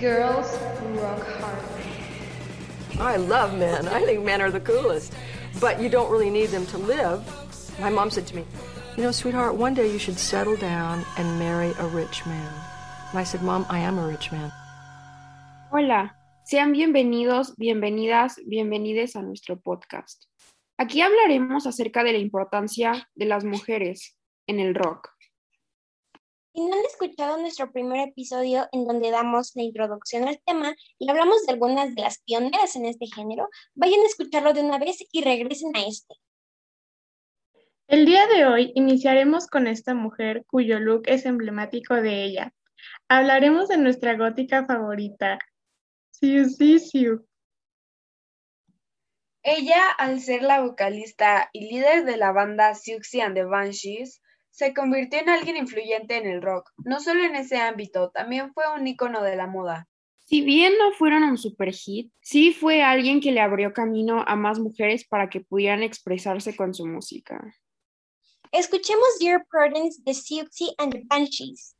[0.00, 0.56] Girls
[0.96, 1.58] rock hard.
[2.98, 3.86] I love men.
[3.86, 5.12] I think men are the coolest.
[5.60, 7.20] But you don't really need them to live.
[7.78, 8.46] My mom said to me,
[8.96, 12.50] You know, sweetheart, one day you should settle down and marry a rich man.
[13.10, 14.50] And I said, Mom, I am a rich man.
[15.70, 20.24] Hola, sean bienvenidos, bienvenidas, bienvenides a nuestro podcast.
[20.78, 25.10] Aquí hablaremos acerca de la importancia de las mujeres en el rock.
[26.60, 31.08] Si no han escuchado nuestro primer episodio en donde damos la introducción al tema y
[31.08, 34.98] hablamos de algunas de las pioneras en este género, vayan a escucharlo de una vez
[35.10, 36.16] y regresen a este.
[37.86, 42.52] El día de hoy iniciaremos con esta mujer cuyo look es emblemático de ella.
[43.08, 45.38] Hablaremos de nuestra gótica favorita,
[46.10, 47.26] Siu Siu.
[49.42, 54.20] Ella, al ser la vocalista y líder de la banda Siouxsie and the Banshees,
[54.60, 58.64] se convirtió en alguien influyente en el rock, no solo en ese ámbito, también fue
[58.76, 59.88] un ícono de la moda.
[60.26, 64.36] Si bien no fueron un super hit, sí fue alguien que le abrió camino a
[64.36, 67.42] más mujeres para que pudieran expresarse con su música.
[68.52, 71.74] Escuchemos Dear Prudence de Siouxsie and the Banshees.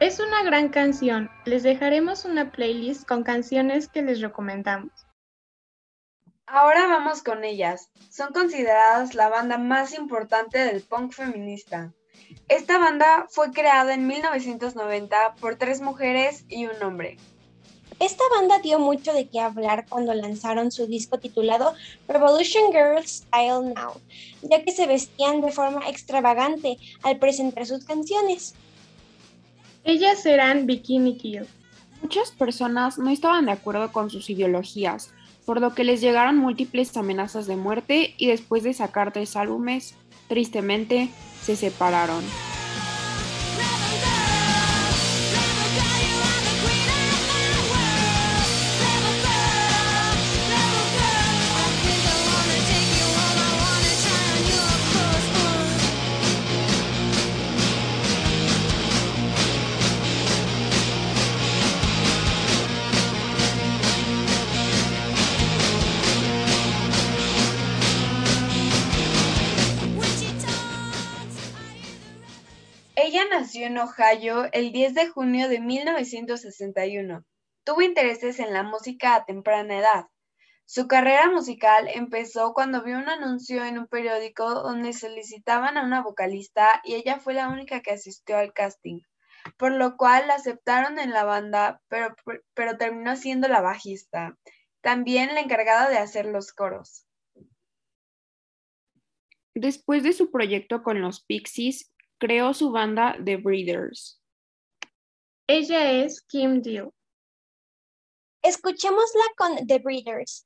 [0.00, 1.30] Es una gran canción.
[1.44, 4.90] Les dejaremos una playlist con canciones que les recomendamos.
[6.46, 7.90] Ahora vamos con ellas.
[8.10, 11.92] Son consideradas la banda más importante del punk feminista.
[12.48, 17.18] Esta banda fue creada en 1990 por tres mujeres y un hombre.
[17.98, 21.74] Esta banda dio mucho de qué hablar cuando lanzaron su disco titulado
[22.08, 24.00] Revolution Girls Style Now,
[24.40, 28.54] ya que se vestían de forma extravagante al presentar sus canciones.
[29.84, 31.46] Ellas eran Bikini Kill.
[32.02, 35.12] Muchas personas no estaban de acuerdo con sus ideologías,
[35.44, 39.94] por lo que les llegaron múltiples amenazas de muerte y después de sacar tres álbumes,
[40.28, 41.10] tristemente,
[41.42, 42.22] se separaron.
[73.02, 77.24] Ella nació en Ohio el 10 de junio de 1961.
[77.64, 80.04] Tuvo intereses en la música a temprana edad.
[80.66, 86.02] Su carrera musical empezó cuando vio un anuncio en un periódico donde solicitaban a una
[86.02, 89.00] vocalista y ella fue la única que asistió al casting,
[89.56, 92.14] por lo cual la aceptaron en la banda, pero,
[92.52, 94.36] pero terminó siendo la bajista,
[94.82, 97.06] también la encargada de hacer los coros.
[99.54, 101.90] Después de su proyecto con los Pixies,
[102.20, 104.20] creó su banda The Breeders.
[105.48, 106.92] Ella es Kim Deal.
[108.42, 110.42] Escuchémosla con The Breeders.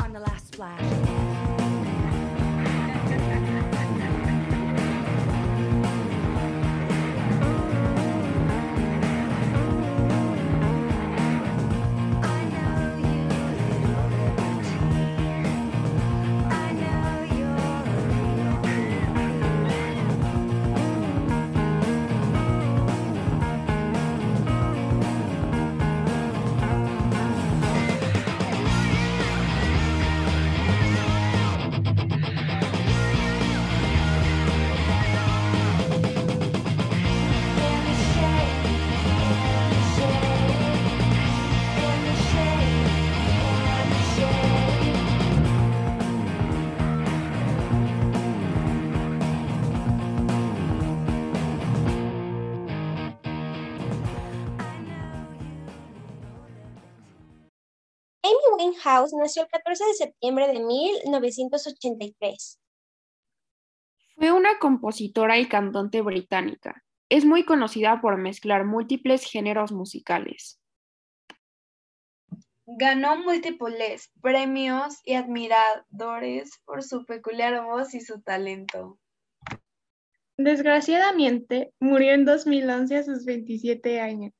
[0.00, 0.93] On the last splash.
[58.24, 62.58] Amy Winehouse nació el 14 de septiembre de 1983.
[64.16, 66.82] Fue una compositora y cantante británica.
[67.10, 70.58] Es muy conocida por mezclar múltiples géneros musicales.
[72.64, 78.98] Ganó múltiples premios y admiradores por su peculiar voz y su talento.
[80.38, 84.32] Desgraciadamente, murió en 2011 a sus 27 años.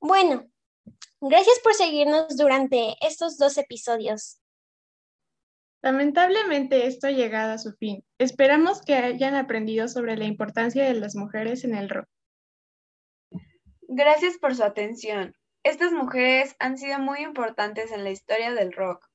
[0.00, 0.50] Bueno,
[1.28, 4.40] gracias por seguirnos durante estos dos episodios.
[5.82, 8.04] Lamentablemente esto ha llegado a su fin.
[8.18, 12.08] Esperamos que hayan aprendido sobre la importancia de las mujeres en el rock.
[13.82, 15.34] Gracias por su atención.
[15.62, 19.06] Estas mujeres han sido muy importantes en la historia del rock.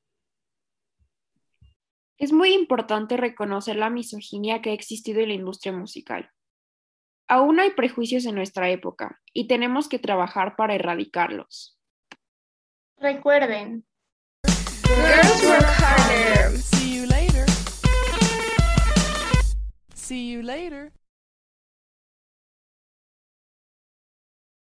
[2.20, 6.30] Es muy importante reconocer la misoginia que ha existido en la industria musical.
[7.28, 11.79] Aún hay prejuicios en nuestra época y tenemos que trabajar para erradicarlos.
[13.02, 13.84] Recuerden,
[14.44, 16.58] Girls work harder.
[16.58, 17.46] See you later.
[19.94, 20.92] See you later.